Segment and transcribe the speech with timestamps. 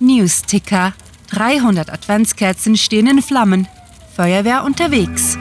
[0.00, 0.92] Newsticker.
[1.30, 3.68] 300 Adventskerzen stehen in Flammen.
[4.14, 5.36] Feuerwehr unterwegs.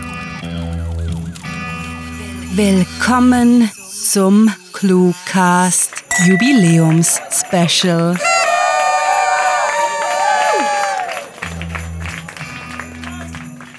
[2.56, 3.70] Willkommen
[4.12, 5.92] zum Cluecast
[6.26, 8.18] Jubiläums Special.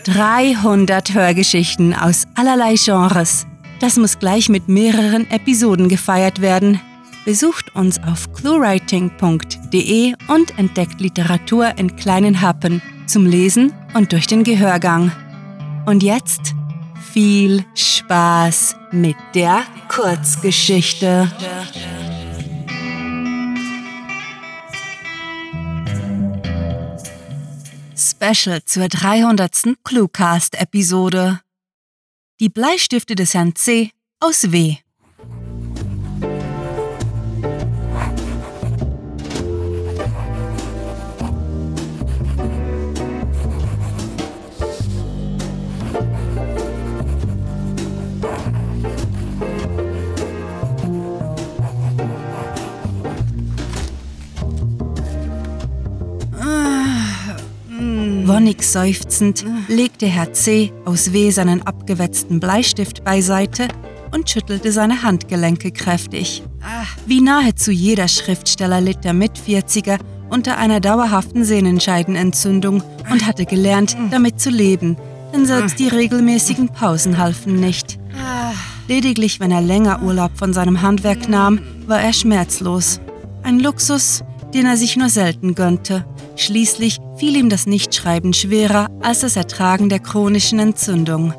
[0.05, 3.47] »300 Hörgeschichten aus allerlei Genres.
[3.81, 6.81] Das muss gleich mit mehreren Episoden gefeiert werden.
[7.25, 14.45] Besucht uns auf cluewriting.de und entdeckt Literatur in kleinen Happen zum Lesen und durch den
[14.45, 15.11] Gehörgang.
[15.87, 16.55] Und jetzt
[17.13, 21.33] viel Spaß mit der Kurzgeschichte.
[27.97, 29.77] Special zur 300.
[29.83, 31.41] Cluecast-Episode.
[32.41, 33.91] Die Bleistifte des Herrn C.
[34.21, 34.84] aus W.
[58.27, 60.73] Wonnig seufzend legte Herr C.
[60.87, 61.31] aus W.
[61.31, 63.69] seinen abgewetzten Bleistift beiseite
[64.13, 66.43] und schüttelte seine Handgelenke kräftig.
[67.05, 69.99] Wie nahezu jeder Schriftsteller litt der Mitvierziger
[70.31, 74.97] unter einer dauerhaften Sehnenscheidenentzündung und hatte gelernt, damit zu leben,
[75.35, 77.99] denn selbst die regelmäßigen Pausen halfen nicht.
[78.89, 83.01] Lediglich wenn er länger Urlaub von seinem Handwerk nahm, war er schmerzlos.
[83.43, 86.07] Ein Luxus, den er sich nur selten gönnte.
[86.37, 91.35] Schließlich fiel ihm das Nichtschreiben schwerer als das Ertragen der chronischen Entzündung.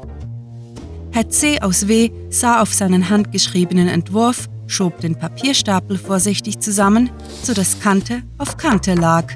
[1.12, 1.62] Herr C.
[1.62, 2.12] aus W.
[2.30, 7.10] sah auf seinen handgeschriebenen Entwurf, schob den Papierstapel vorsichtig zusammen,
[7.42, 9.32] sodass Kante auf Kante lag.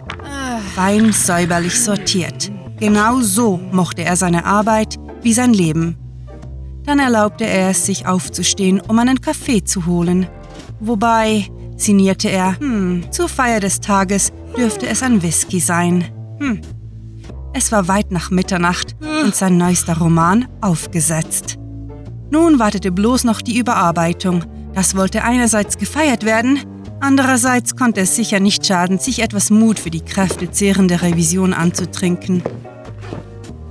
[0.76, 2.52] Fein säuberlich sortiert.
[2.80, 5.98] Genau so mochte er seine Arbeit wie sein Leben.
[6.86, 10.28] Dann erlaubte er es sich aufzustehen, um einen Kaffee zu holen.
[10.82, 11.48] Wobei,
[11.82, 16.06] sinnierte er, hm, zur Feier des Tages dürfte es ein Whisky sein.
[16.40, 16.62] Hm.
[17.54, 21.58] Es war weit nach Mitternacht und sein neuester Roman aufgesetzt.
[22.30, 24.44] Nun wartete bloß noch die Überarbeitung.
[24.74, 26.60] Das wollte einerseits gefeiert werden,
[27.00, 32.44] andererseits konnte es sicher nicht schaden, sich etwas Mut für die kräftezehrende Revision anzutrinken.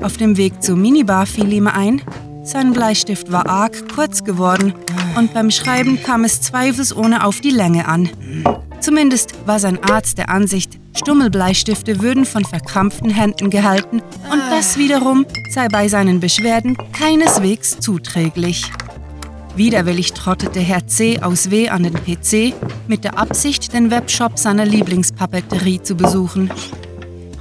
[0.03, 2.03] Auf dem Weg zur Minibar fiel ihm ein,
[2.49, 4.73] sein Bleistift war arg kurz geworden
[5.17, 8.09] und beim Schreiben kam es zweifelsohne auf die Länge an.
[8.81, 14.01] Zumindest war sein Arzt der Ansicht, Stummelbleistifte würden von verkrampften Händen gehalten
[14.33, 18.65] und das wiederum sei bei seinen Beschwerden keineswegs zuträglich.
[19.55, 21.21] Widerwillig trottete Herr C.
[21.21, 21.69] aus W.
[21.69, 22.55] an den PC
[22.87, 26.51] mit der Absicht, den Webshop seiner Lieblingspapeterie zu besuchen.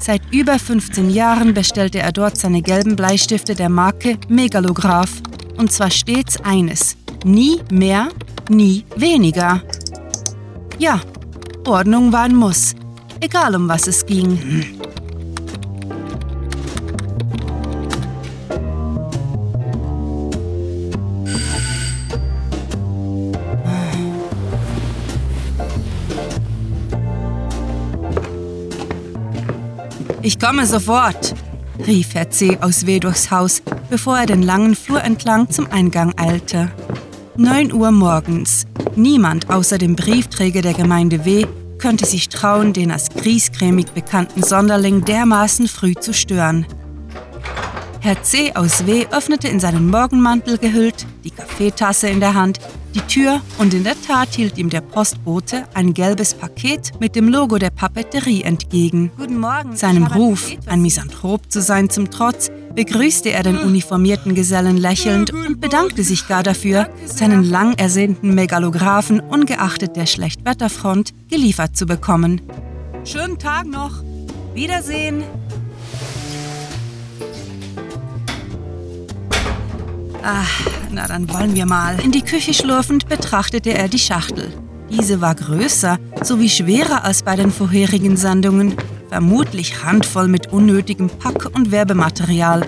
[0.08, 5.22] Seit über 15 Jahren bestellte er dort seine gelben Bleistifte der Marke Megalograph.
[5.58, 6.96] Und zwar stets eines.
[7.26, 8.08] Nie mehr,
[8.48, 9.62] nie weniger.
[10.80, 11.02] Ja,
[11.66, 12.74] Ordnung war ein Muss,
[13.20, 14.77] egal um was es ging.
[30.48, 31.36] Komme sofort,
[31.86, 32.58] rief Herr C.
[32.62, 33.02] aus W.
[33.02, 36.72] durchs Haus, bevor er den langen Flur entlang zum Eingang eilte.
[37.36, 38.66] 9 Uhr morgens.
[38.96, 41.46] Niemand außer dem Briefträger der Gemeinde W.
[41.80, 46.66] könnte sich trauen, den als griesgrämig bekannten Sonderling dermaßen früh zu stören.
[48.00, 48.56] Herr C.
[48.56, 49.06] aus W.
[49.12, 52.60] öffnete in seinen Morgenmantel gehüllt, die Kaffeetasse in der Hand,
[52.98, 57.28] die Tür und in der Tat hielt ihm der Postbote ein gelbes Paket mit dem
[57.28, 59.12] Logo der Papeterie entgegen.
[59.18, 59.76] Guten Morgen.
[59.76, 65.62] Seinem Ruf, ein Misanthrop zu sein zum Trotz, begrüßte er den uniformierten Gesellen lächelnd und
[65.62, 72.42] bedankte sich gar dafür, seinen lang ersehnten Megalographen ungeachtet der Schlechtwetterfront geliefert zu bekommen.
[73.04, 74.04] Schönen Tag noch.
[74.56, 75.24] Wiedersehen.
[80.30, 81.98] Ach, na dann wollen wir mal.
[82.02, 84.52] In die Küche schlurfend betrachtete er die Schachtel.
[84.90, 88.76] Diese war größer sowie schwerer als bei den vorherigen Sendungen,
[89.08, 92.68] vermutlich handvoll mit unnötigem Pack- und Werbematerial.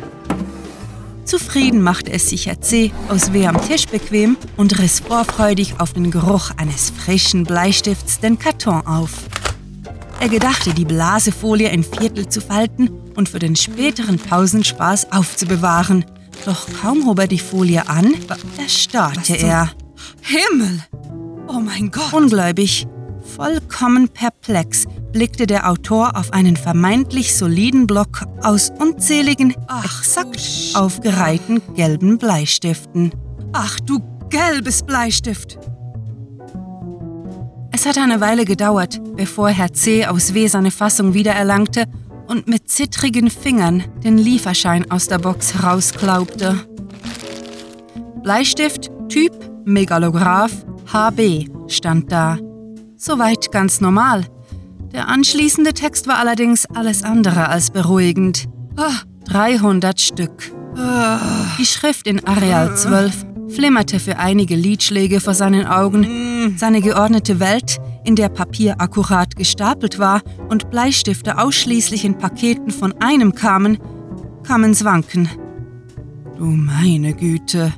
[1.25, 2.93] Zufrieden machte es sich C.
[3.09, 3.45] aus W.
[3.45, 9.11] am Tisch bequem und riss vorfreudig auf den Geruch eines frischen Bleistifts den Karton auf.
[10.21, 16.05] Er gedachte, die Blasefolie in Viertel zu falten und für den späteren Pausenspaß aufzubewahren.
[16.45, 18.15] Doch kaum hob er die Folie an,
[18.57, 19.71] erstarrte er.
[20.21, 20.83] Himmel!
[21.47, 22.13] Oh mein Gott!
[22.13, 22.87] Ungläubig
[23.35, 30.39] Vollkommen perplex blickte der Autor auf einen vermeintlich soliden Block aus unzähligen, Ach, exakt
[30.73, 33.11] aufgereihten gelben Bleistiften.
[33.53, 33.99] Ach du
[34.29, 35.59] gelbes Bleistift!
[37.71, 40.05] Es hatte eine Weile gedauert, bevor Herr C.
[40.05, 40.47] aus W.
[40.47, 41.85] seine Fassung wiedererlangte
[42.29, 46.55] und mit zittrigen Fingern den Lieferschein aus der Box herausklaubte.
[48.23, 49.33] Bleistift Typ
[49.65, 50.51] Megalograph
[50.93, 52.37] HB stand da.
[52.95, 54.25] Soweit ganz normal.
[54.93, 58.47] Der anschließende Text war allerdings alles andere als beruhigend.
[58.77, 58.83] Oh,
[59.25, 60.51] 300 Stück.
[61.57, 66.55] Die Schrift in Areal 12 flimmerte für einige Liedschläge vor seinen Augen.
[66.57, 67.79] Seine geordnete Welt,
[68.09, 73.77] in der Papier akkurat gestapelt war und Bleistifte ausschließlich in Paketen von einem kamen,
[74.41, 75.29] kam ins Wanken.
[76.35, 77.71] Du meine Güte,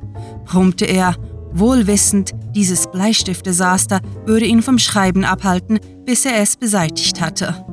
[0.46, 1.18] brummte er,
[1.52, 7.66] wohlwissend, dieses Bleistiftesaster würde ihn vom Schreiben abhalten, bis er es beseitigt hatte.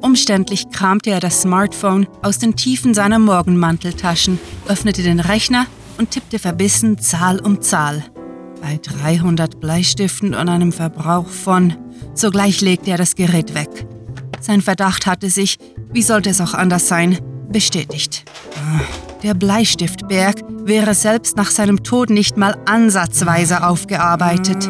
[0.00, 4.38] Umständlich kramte er das Smartphone aus den Tiefen seiner Morgenmanteltaschen,
[4.68, 5.66] öffnete den Rechner
[5.98, 8.04] und tippte verbissen Zahl um Zahl.
[8.60, 11.74] Bei 300 Bleistiften und einem Verbrauch von.
[12.14, 13.86] Sogleich legte er das Gerät weg.
[14.40, 15.58] Sein Verdacht hatte sich,
[15.92, 17.18] wie sollte es auch anders sein,
[17.48, 18.24] bestätigt.
[18.56, 18.80] Ah,
[19.22, 24.68] der Bleistiftberg wäre selbst nach seinem Tod nicht mal ansatzweise aufgearbeitet.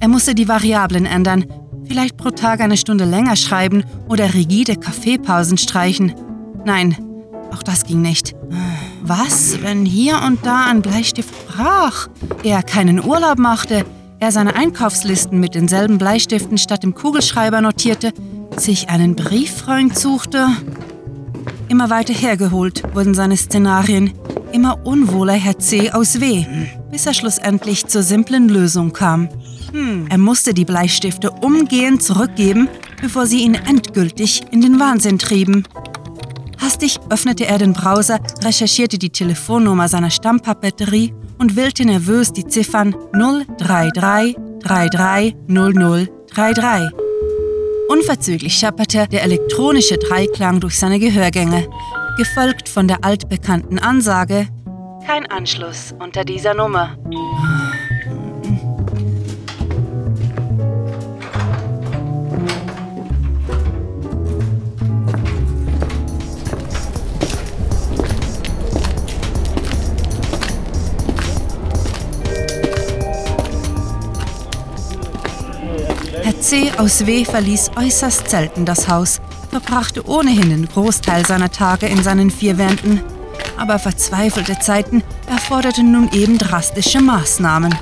[0.00, 1.46] Er musste die Variablen ändern,
[1.86, 6.14] vielleicht pro Tag eine Stunde länger schreiben oder rigide Kaffeepausen streichen.
[6.64, 6.96] Nein,
[7.54, 8.34] auch das ging nicht.
[9.02, 12.08] Was, wenn hier und da ein Bleistift brach?
[12.42, 13.84] Er keinen Urlaub machte,
[14.18, 18.12] er seine Einkaufslisten mit denselben Bleistiften statt dem Kugelschreiber notierte,
[18.56, 20.48] sich einen Brieffreund suchte?
[21.68, 24.12] Immer weiter hergeholt wurden seine Szenarien,
[24.52, 25.90] immer unwohler Herr C.
[25.90, 26.46] aus W.,
[26.90, 29.28] bis er schlussendlich zur simplen Lösung kam.
[29.72, 30.06] Hm.
[30.08, 32.68] Er musste die Bleistifte umgehend zurückgeben,
[33.00, 35.64] bevor sie ihn endgültig in den Wahnsinn trieben.
[36.64, 42.96] Hastig öffnete er den Browser, recherchierte die Telefonnummer seiner Stammpappbatterie und wählte nervös die Ziffern
[43.12, 46.90] 033 33 0033.
[47.90, 51.68] Unverzüglich schepperte der elektronische Dreiklang durch seine Gehörgänge,
[52.16, 54.48] gefolgt von der altbekannten Ansage
[55.06, 56.96] Kein Anschluss unter dieser Nummer.
[76.78, 77.24] Aus W.
[77.24, 83.02] verließ äußerst selten das Haus, verbrachte ohnehin den Großteil seiner Tage in seinen vier Wänden.
[83.56, 87.74] Aber verzweifelte Zeiten erforderten nun eben drastische Maßnahmen.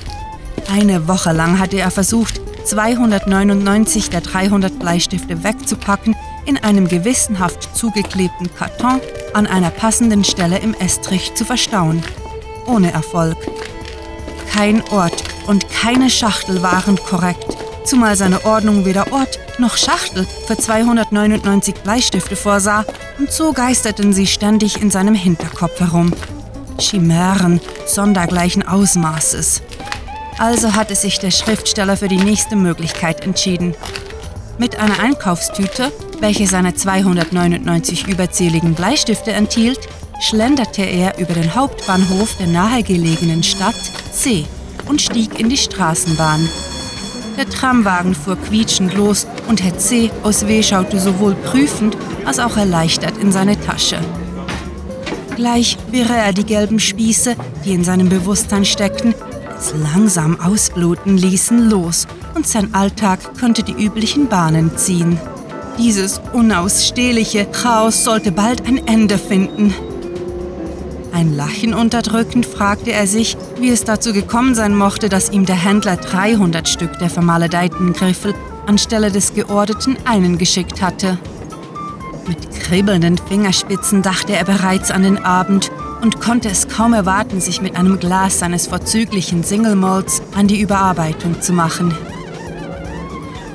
[0.71, 8.53] Eine Woche lang hatte er versucht, 299 der 300 Bleistifte wegzupacken, in einem gewissenhaft zugeklebten
[8.55, 8.99] Karton
[9.33, 12.03] an einer passenden Stelle im Estrich zu verstauen.
[12.67, 13.37] Ohne Erfolg.
[14.51, 20.57] Kein Ort und keine Schachtel waren korrekt zumal seine Ordnung weder Ort noch Schachtel für
[20.57, 22.85] 299 Bleistifte vorsah,
[23.19, 26.11] und so geisterten sie ständig in seinem Hinterkopf herum.
[26.79, 29.61] Chimären sondergleichen Ausmaßes.
[30.39, 33.75] Also hatte sich der Schriftsteller für die nächste Möglichkeit entschieden.
[34.57, 39.79] Mit einer Einkaufstüte, welche seine 299 überzähligen Bleistifte enthielt,
[40.21, 43.75] schlenderte er über den Hauptbahnhof der nahegelegenen Stadt
[44.11, 44.45] C
[44.85, 46.47] und stieg in die Straßenbahn.
[47.37, 50.11] Der Tramwagen fuhr quietschend los und Herr C.
[50.21, 50.61] aus W.
[50.61, 53.99] schaute sowohl prüfend als auch erleichtert in seine Tasche.
[55.35, 57.35] Gleich wäre er die gelben Spieße,
[57.65, 59.15] die in seinem Bewusstsein steckten,
[59.57, 65.17] es langsam ausbluten ließen, los und sein Alltag konnte die üblichen Bahnen ziehen.
[65.79, 69.73] Dieses unausstehliche Chaos sollte bald ein Ende finden.
[71.13, 75.55] Ein Lachen unterdrückend fragte er sich, wie es dazu gekommen sein mochte, dass ihm der
[75.55, 78.33] Händler 300 Stück der vermaledeiten Griffel
[78.67, 81.17] anstelle des geordeten einen geschickt hatte.
[82.27, 87.61] Mit kribbelnden Fingerspitzen dachte er bereits an den Abend und konnte es kaum erwarten, sich
[87.61, 91.93] mit einem Glas seines vorzüglichen Single Malts an die Überarbeitung zu machen.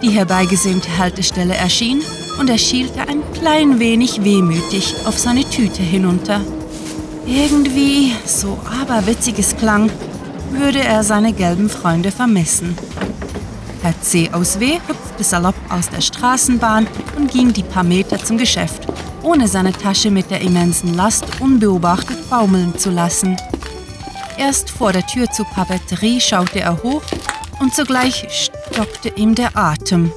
[0.03, 2.03] Die herbeigesehnte Haltestelle erschien
[2.39, 6.41] und er schielte ein klein wenig wehmütig auf seine Tüte hinunter.
[7.29, 9.91] Irgendwie, so aberwitzig es klang,
[10.51, 12.75] würde er seine gelben Freunde vermissen.
[13.83, 14.31] Herr C.
[14.33, 14.81] aus W.
[14.89, 16.87] hüpfte salopp aus der Straßenbahn
[17.19, 18.87] und ging die paar Meter zum Geschäft,
[19.23, 23.37] ohne seine Tasche mit der immensen Last unbeobachtet baumeln zu lassen.
[24.39, 27.03] Erst vor der Tür zur Papeterie schaute er hoch
[27.61, 30.13] und sogleich stockte ihm der Atem.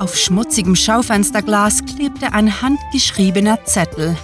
[0.00, 4.14] Auf schmutzigem Schaufensterglas klebte ein handgeschriebener Zettel.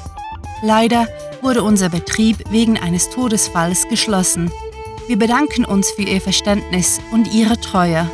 [0.63, 1.09] Leider
[1.43, 4.51] wurde unser Betrieb wegen eines Todesfalls geschlossen.
[5.09, 8.09] Wir bedanken uns für Ihr Verständnis und Ihre Treue.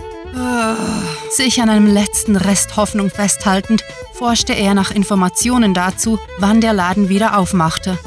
[1.31, 7.09] Sich an einem letzten Rest Hoffnung festhaltend, forschte er nach Informationen dazu, wann der Laden
[7.09, 7.99] wieder aufmachte.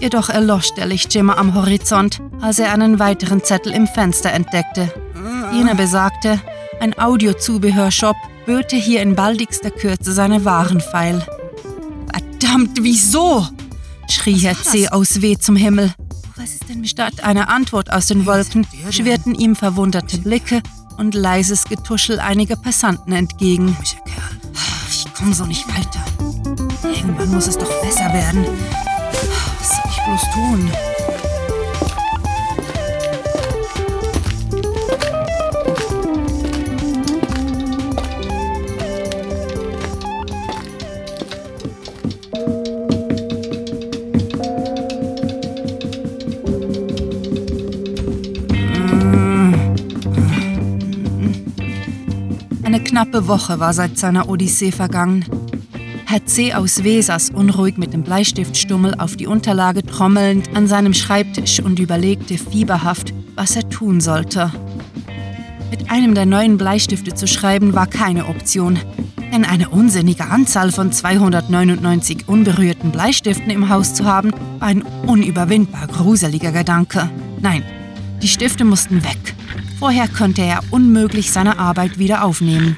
[0.00, 4.92] Jedoch erlosch der Lichtschimmer am Horizont, als er einen weiteren Zettel im Fenster entdeckte.
[5.52, 6.40] Jener besagte,
[6.80, 11.26] ein Audiozubehörshop böte hier in baldigster Kürze seine Waren feil.
[12.12, 13.48] Verdammt, wieso?
[14.12, 14.88] Schrie Herr C.
[14.88, 15.92] aus Weh zum Himmel.
[16.36, 20.62] Was ist denn statt einer Antwort aus den Wolken schwirrten ihm verwunderte Blicke
[20.96, 23.76] und leises Getuschel einiger Passanten entgegen.
[24.88, 26.04] Ich komme so nicht weiter.
[26.82, 28.44] Irgendwann muss es doch besser werden.
[29.58, 30.70] Was soll ich bloß tun?
[53.06, 55.24] Knappe Woche war seit seiner Odyssee vergangen.
[56.06, 56.54] Herr C.
[56.54, 57.00] aus W.
[57.00, 63.12] saß unruhig mit dem Bleistiftstummel auf die Unterlage trommelnd an seinem Schreibtisch und überlegte fieberhaft,
[63.34, 64.52] was er tun sollte.
[65.70, 68.78] Mit einem der neuen Bleistifte zu schreiben war keine Option,
[69.32, 75.86] denn eine unsinnige Anzahl von 299 unberührten Bleistiften im Haus zu haben, war ein unüberwindbar
[75.88, 77.08] gruseliger Gedanke.
[77.40, 77.62] Nein,
[78.22, 79.34] die Stifte mussten weg.
[79.78, 82.76] Vorher könnte er unmöglich seine Arbeit wieder aufnehmen.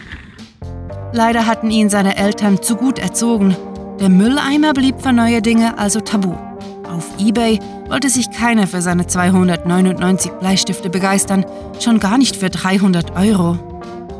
[1.13, 3.57] Leider hatten ihn seine Eltern zu gut erzogen.
[4.01, 6.35] Der Mülleimer blieb für neue Dinge also tabu.
[6.85, 11.45] Auf eBay wollte sich keiner für seine 299 Bleistifte begeistern,
[11.81, 13.59] schon gar nicht für 300 Euro.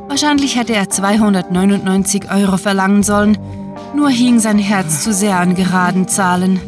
[0.09, 3.39] Wahrscheinlich hätte er 299 Euro verlangen sollen,
[3.95, 6.61] nur hing sein Herz zu sehr an geraden Zahlen.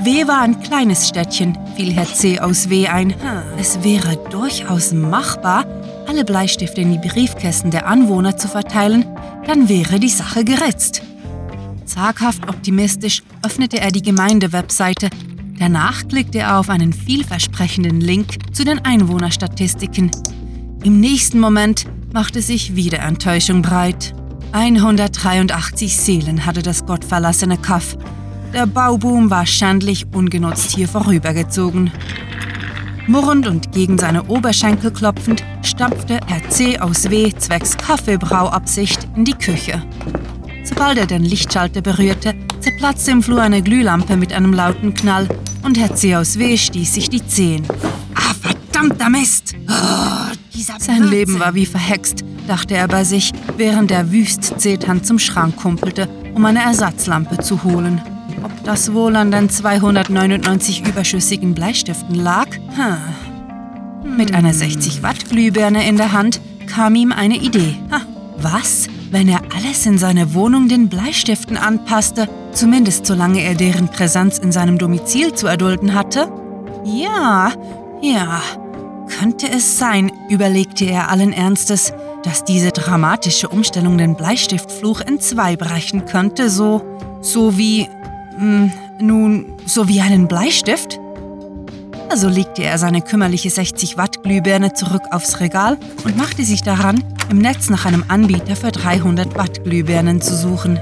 [0.00, 2.40] W war ein kleines Städtchen, fiel Herr C.
[2.40, 3.14] aus W ein.
[3.58, 5.64] Es wäre durchaus machbar,
[6.08, 9.04] alle Bleistifte in die Briefkästen der Anwohner zu verteilen,
[9.46, 11.02] dann wäre die Sache geritzt.
[11.84, 15.10] Zaghaft optimistisch öffnete er die Gemeindewebseite.
[15.58, 20.10] Danach klickte er auf einen vielversprechenden Link zu den Einwohnerstatistiken.
[20.82, 24.14] Im nächsten Moment machte sich wieder Enttäuschung breit.
[24.52, 27.98] 183 Seelen hatte das gottverlassene Kaff.
[28.54, 31.90] Der Bauboom war schändlich ungenutzt hier vorübergezogen.
[33.08, 36.78] Murrend und gegen seine Oberschenkel klopfend stampfte Herr C.
[36.78, 37.32] aus W.
[37.32, 39.82] zwecks Kaffeebrauabsicht in die Küche.
[40.62, 45.26] Sobald er den Lichtschalter berührte, zerplatzte im Flur eine Glühlampe mit einem lauten Knall
[45.64, 46.16] und Herr C.
[46.16, 46.58] aus W.
[46.58, 47.66] stieß sich die Zehen.
[48.14, 49.54] Ah, verdammter Mist!
[49.66, 50.34] Oh,
[50.78, 55.56] Sein Leben war wie verhext, dachte er bei sich, während er wüst zeternd zum Schrank
[55.56, 58.02] kumpelte, um eine Ersatzlampe zu holen.
[58.42, 62.46] Ob das wohl an den 299 überschüssigen Bleistiften lag?
[62.74, 64.16] Hm.
[64.16, 67.76] Mit einer 60 Watt Glühbirne in der Hand kam ihm eine Idee.
[67.90, 68.00] Ha,
[68.38, 74.38] was, wenn er alles in seiner Wohnung den Bleistiften anpasste, zumindest solange er deren Präsenz
[74.38, 76.30] in seinem Domizil zu erdulden hatte?
[76.84, 77.52] Ja,
[78.00, 78.40] ja,
[79.08, 81.92] könnte es sein, überlegte er allen Ernstes,
[82.22, 86.82] dass diese dramatische Umstellung den Bleistiftfluch in zwei brechen könnte, so,
[87.20, 87.88] so wie
[88.38, 91.00] hm, nun, so wie einen Bleistift?
[92.08, 97.02] Also legte er seine kümmerliche 60 Watt Glühbirne zurück aufs Regal und machte sich daran,
[97.30, 100.78] im Netz nach einem Anbieter für 300 Watt Glühbirnen zu suchen.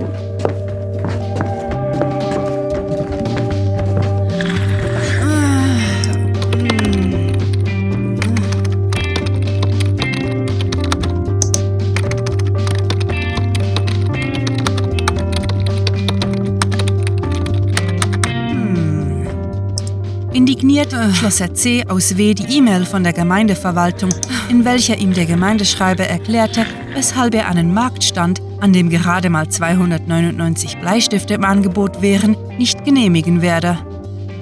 [20.76, 21.84] Indigniert schloss Herr C.
[21.88, 22.34] aus W.
[22.34, 24.10] die E-Mail von der Gemeindeverwaltung,
[24.50, 30.76] in welcher ihm der Gemeindeschreiber erklärte, weshalb er einen Marktstand, an dem gerade mal 299
[30.76, 33.78] Bleistifte im Angebot wären, nicht genehmigen werde.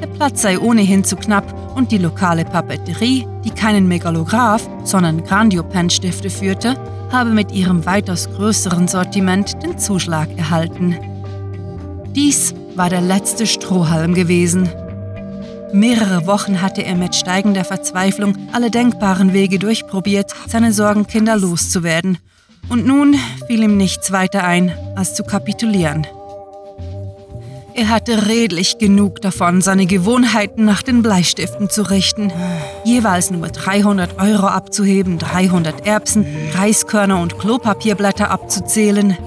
[0.01, 6.31] Der Platz sei ohnehin zu knapp und die lokale Papeterie, die keinen Megalograph, sondern Grandiopen-Stifte
[6.31, 6.75] führte,
[7.13, 10.97] habe mit ihrem weitaus größeren Sortiment den Zuschlag erhalten.
[12.09, 14.69] Dies war der letzte Strohhalm gewesen.
[15.73, 22.19] Mehrere Wochen hatte er mit steigender Verzweiflung alle denkbaren Wege durchprobiert, seine Sorgenkinder loszuwerden.
[22.69, 23.17] Und nun
[23.47, 26.07] fiel ihm nichts weiter ein, als zu kapitulieren.
[27.77, 32.33] Er hatte redlich genug davon, seine Gewohnheiten nach den Bleistiften zu richten.
[32.85, 39.19] Jeweils nur 300 Euro abzuheben, 300 Erbsen, Reiskörner und Klopapierblätter abzuzählen.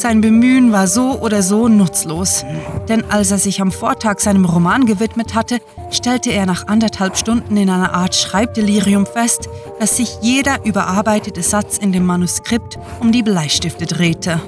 [0.00, 2.46] Sein Bemühen war so oder so nutzlos,
[2.88, 5.58] denn als er sich am Vortag seinem Roman gewidmet hatte,
[5.90, 11.76] stellte er nach anderthalb Stunden in einer Art Schreibdelirium fest, dass sich jeder überarbeitete Satz
[11.76, 14.40] in dem Manuskript um die Bleistifte drehte.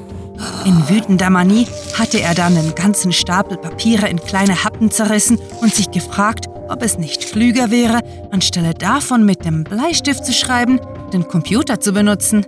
[0.64, 1.66] In wütender Manie
[1.98, 6.82] hatte er dann den ganzen Stapel Papiere in kleine Happen zerrissen und sich gefragt, ob
[6.82, 10.80] es nicht klüger wäre, anstelle davon mit dem Bleistift zu schreiben,
[11.12, 12.46] den Computer zu benutzen.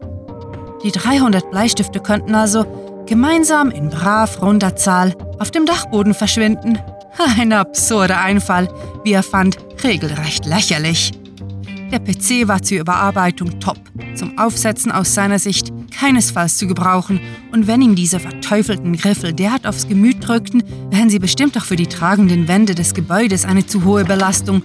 [0.82, 2.64] Die 300 Bleistifte könnten also
[3.06, 6.78] gemeinsam in brav runder Zahl auf dem Dachboden verschwinden.
[7.38, 8.68] Ein absurder Einfall,
[9.04, 11.12] wie er fand, regelrecht lächerlich.
[11.92, 13.78] Der PC war zur Überarbeitung top,
[14.16, 17.20] zum Aufsetzen aus seiner Sicht keinesfalls zu gebrauchen,
[17.52, 21.76] und wenn ihm diese verteufelten Griffel derart aufs Gemüt drückten, wären sie bestimmt auch für
[21.76, 24.62] die tragenden Wände des Gebäudes eine zu hohe Belastung.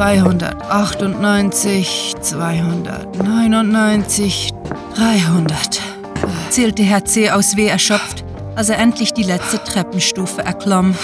[0.00, 4.48] 298, 299,
[4.94, 5.82] 300,
[6.48, 7.30] zählte Herr C.
[7.30, 7.66] aus W.
[7.66, 8.24] erschöpft,
[8.56, 10.94] als er endlich die letzte Treppenstufe erklomm.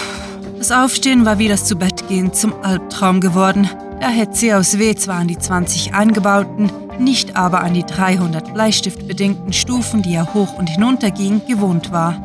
[0.57, 3.69] Das Aufstehen war wie das Zubettgehen zum Albtraum geworden,
[4.01, 4.55] da Herr C.
[4.55, 4.95] aus W.
[4.95, 10.57] zwar an die 20 eingebauten, nicht aber an die 300 bleistiftbedingten Stufen, die er hoch
[10.57, 12.19] und hinunter ging, gewohnt war.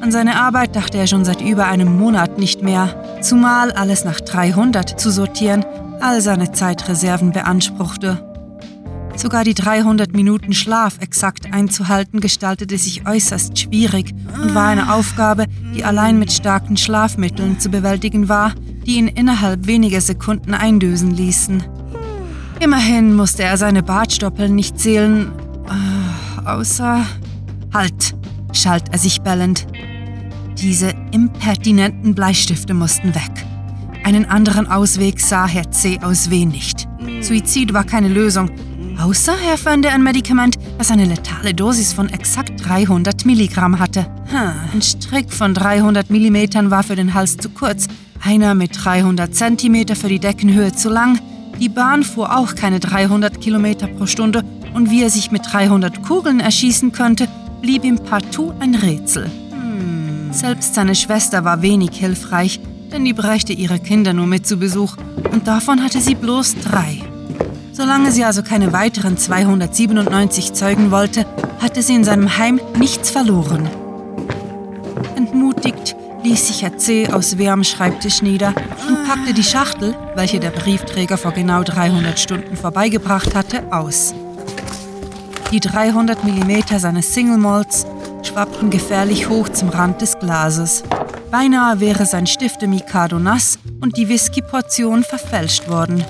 [0.00, 4.20] An seine Arbeit dachte er schon seit über einem Monat nicht mehr, zumal alles nach
[4.20, 5.64] 300 zu sortieren
[6.00, 8.28] all seine Zeitreserven beanspruchte.
[9.14, 14.12] Sogar die 300 Minuten Schlaf exakt einzuhalten gestaltete sich äußerst schwierig
[14.42, 18.52] und war eine Aufgabe, die allein mit starken Schlafmitteln zu bewältigen war,
[18.86, 21.62] die ihn innerhalb weniger Sekunden eindösen ließen.
[22.58, 25.32] Immerhin musste er seine Bartstoppeln nicht zählen,
[25.68, 27.04] äh, außer...
[27.72, 28.14] Halt,
[28.52, 29.66] schalt er sich bellend.
[30.58, 33.30] Diese impertinenten Bleistifte mussten weg.
[34.04, 35.98] Einen anderen Ausweg sah Herr C.
[36.02, 36.44] aus W.
[36.44, 36.88] nicht.
[37.20, 38.50] Suizid war keine Lösung,
[39.00, 44.06] außer er fände ein Medikament, das eine letale Dosis von exakt 300 Milligramm hatte.
[44.72, 47.86] Ein Strick von 300 Millimetern war für den Hals zu kurz,
[48.24, 51.18] einer mit 300 Zentimeter für die Deckenhöhe zu lang.
[51.60, 54.42] Die Bahn fuhr auch keine 300 Kilometer pro Stunde
[54.74, 57.28] und wie er sich mit 300 Kugeln erschießen könnte,
[57.60, 59.30] blieb ihm partout ein Rätsel.
[60.32, 62.58] Selbst seine Schwester war wenig hilfreich,
[62.90, 64.96] denn die brächte ihre Kinder nur mit zu Besuch
[65.30, 67.02] und davon hatte sie bloß drei.
[67.72, 71.26] Solange sie also keine weiteren 297 zeugen wollte,
[71.60, 73.68] hatte sie in seinem Heim nichts verloren.
[75.16, 77.08] Entmutigt ließ sich Herr C.
[77.08, 77.48] aus W.
[77.48, 78.54] am Schreibtisch nieder
[78.88, 84.14] und packte die Schachtel, welche der Briefträger vor genau 300 Stunden vorbeigebracht hatte, aus.
[85.50, 87.86] Die 300 mm seines Single Malts
[88.32, 90.82] schwappten gefährlich hoch zum Rand des Glases.
[91.30, 96.02] Beinahe wäre sein Stifte Mikado nass und die Whisky-Portion verfälscht worden.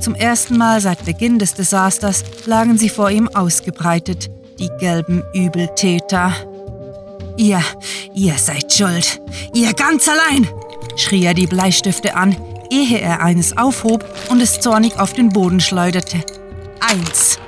[0.00, 6.32] Zum ersten Mal seit Beginn des Desasters lagen sie vor ihm ausgebreitet, die gelben Übeltäter.
[7.36, 7.62] Ihr,
[8.14, 9.20] ihr seid schuld.
[9.54, 10.48] Ihr ganz allein,
[10.96, 12.36] schrie er die Bleistifte an,
[12.70, 16.18] ehe er eines aufhob und es zornig auf den Boden schleuderte.
[16.80, 17.38] Eins.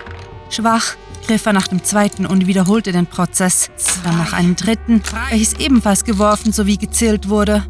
[0.51, 0.95] Schwach
[1.31, 3.71] griff er nach dem zweiten und wiederholte den Prozess,
[4.03, 7.64] dann nach einem dritten, welches ebenfalls geworfen sowie gezählt wurde.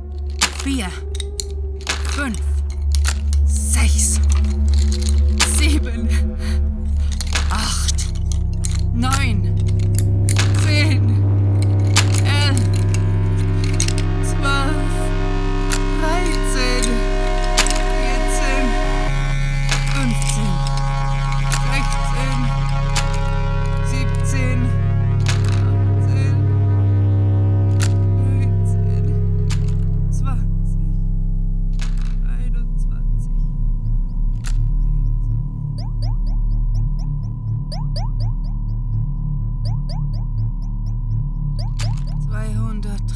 [0.64, 0.86] Vier,
[2.10, 2.38] fünf,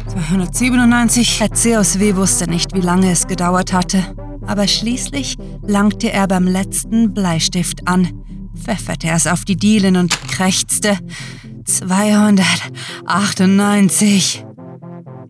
[0.08, 1.40] 297.
[1.40, 2.16] Herzeus W.
[2.16, 4.14] wusste nicht, wie lange es gedauert hatte,
[4.46, 8.08] aber schließlich langte er beim letzten Bleistift an,
[8.54, 10.98] pfefferte es auf die Dielen und krächzte.
[11.64, 14.44] 298.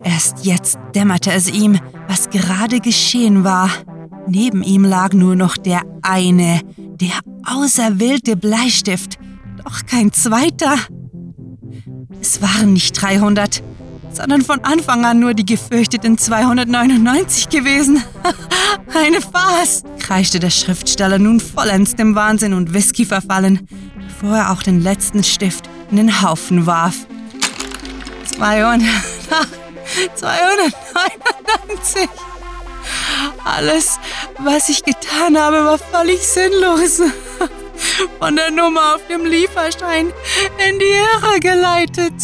[0.05, 3.71] Erst jetzt dämmerte es ihm, was gerade geschehen war.
[4.27, 9.19] Neben ihm lag nur noch der eine, der auserwählte Bleistift,
[9.65, 10.77] doch kein zweiter.
[12.21, 13.63] Es waren nicht 300,
[14.13, 18.03] sondern von Anfang an nur die gefürchteten 299 gewesen.
[18.95, 24.63] Eine Farce, kreischte der Schriftsteller nun vollends dem Wahnsinn und Whisky verfallen, bevor er auch
[24.63, 27.07] den letzten Stift in den Haufen warf.
[28.37, 28.87] 200,
[30.15, 32.09] 299.
[33.45, 33.99] Alles,
[34.39, 37.01] was ich getan habe, war völlig sinnlos.
[38.19, 40.13] Von der Nummer auf dem Lieferschein
[40.69, 42.15] in die Irre geleitet.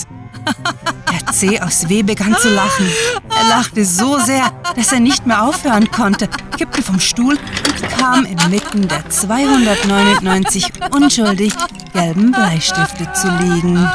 [1.12, 2.90] Der C aus W begann zu lachen.
[3.36, 8.24] Er lachte so sehr, dass er nicht mehr aufhören konnte, kippte vom Stuhl und kam
[8.24, 11.52] inmitten der 299 unschuldig
[11.92, 13.88] gelben Bleistifte zu liegen.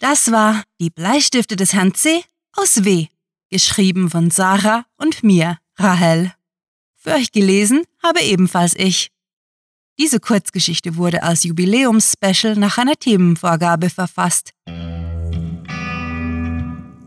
[0.00, 2.22] Das war Die Bleistifte des Herrn C.
[2.56, 3.06] aus W.,
[3.50, 6.32] geschrieben von Sarah und mir, Rahel.
[6.96, 9.10] Für euch gelesen habe ebenfalls ich.
[9.98, 14.50] Diese Kurzgeschichte wurde als Jubiläumsspecial nach einer Themenvorgabe verfasst.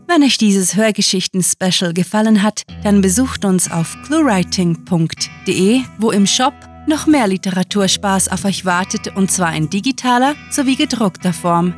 [0.08, 6.54] Wenn euch dieses Hörgeschichten-Special gefallen hat, dann besucht uns auf cluewriting.de, wo im Shop
[6.88, 11.74] noch mehr Literaturspaß auf euch wartet und zwar in digitaler sowie gedruckter Form.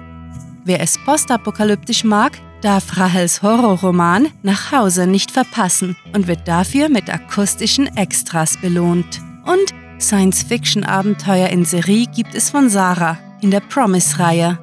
[0.65, 7.13] Wer es postapokalyptisch mag, darf Rahels Horrorroman Nach Hause nicht verpassen und wird dafür mit
[7.13, 9.21] akustischen Extras belohnt.
[9.45, 14.59] Und Science-Fiction-Abenteuer in Serie gibt es von Sarah in der Promise-Reihe.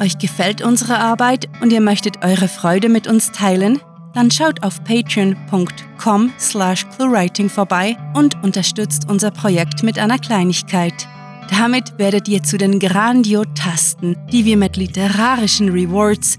[0.00, 3.80] Euch gefällt unsere Arbeit und ihr möchtet eure Freude mit uns teilen?
[4.14, 11.08] Dann schaut auf patreon.com slash cluewriting vorbei und unterstützt unser Projekt mit einer Kleinigkeit.
[11.50, 16.38] Damit werdet ihr zu den Grandiotasten, die wir mit literarischen Rewards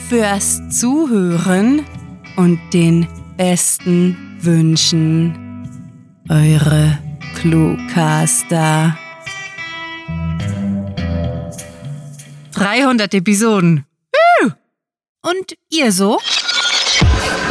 [0.06, 1.86] fürs Zuhören
[2.36, 3.08] und den
[3.38, 5.64] besten Wünschen.
[6.28, 6.98] Eure
[7.36, 8.98] Cluecaster.
[12.52, 13.86] 300 Episoden.
[15.22, 16.18] Und ihr so?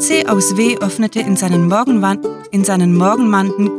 [0.00, 0.26] C.
[0.26, 0.78] aus W.
[0.78, 3.70] öffnete in seinen Morgenwand, in seinen Morgenmanten.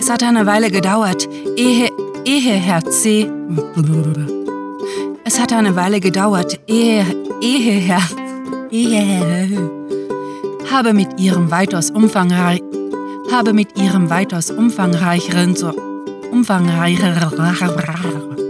[0.00, 1.90] Es hatte eine Weile gedauert, ehe,
[2.24, 3.30] ehe Herr C.
[5.24, 7.04] Es hatte eine Weile gedauert, ehe,
[7.42, 8.02] ehe Herr.
[8.70, 9.70] Ehe,
[10.70, 12.62] habe mit ihrem weitaus umfangreich,
[13.30, 15.72] habe mit ihrem weitaus umfangreicheren, so
[16.30, 18.47] umfangreicheren